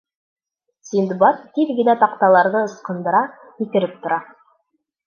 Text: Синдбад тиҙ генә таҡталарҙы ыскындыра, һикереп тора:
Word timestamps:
Синдбад 0.89 1.43
тиҙ 1.59 1.75
генә 1.81 1.97
таҡталарҙы 2.05 2.65
ыскындыра, 2.71 3.25
һикереп 3.61 3.97
тора: 4.07 4.23